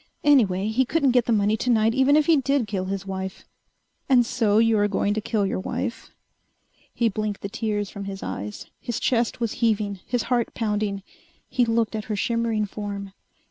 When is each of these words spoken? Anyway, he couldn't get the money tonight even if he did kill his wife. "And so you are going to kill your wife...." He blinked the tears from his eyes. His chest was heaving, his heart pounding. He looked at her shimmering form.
Anyway, 0.23 0.67
he 0.69 0.83
couldn't 0.83 1.11
get 1.11 1.25
the 1.25 1.31
money 1.31 1.55
tonight 1.55 1.93
even 1.93 2.15
if 2.17 2.25
he 2.25 2.35
did 2.37 2.65
kill 2.65 2.85
his 2.85 3.05
wife. 3.05 3.45
"And 4.09 4.25
so 4.25 4.57
you 4.57 4.75
are 4.79 4.87
going 4.87 5.13
to 5.13 5.21
kill 5.21 5.45
your 5.45 5.59
wife...." 5.59 6.09
He 6.91 7.07
blinked 7.07 7.41
the 7.41 7.49
tears 7.49 7.91
from 7.91 8.05
his 8.05 8.23
eyes. 8.23 8.65
His 8.79 8.99
chest 8.99 9.39
was 9.39 9.51
heaving, 9.61 9.99
his 10.07 10.23
heart 10.23 10.55
pounding. 10.55 11.03
He 11.47 11.65
looked 11.65 11.95
at 11.95 12.05
her 12.05 12.15
shimmering 12.15 12.65
form. 12.65 13.13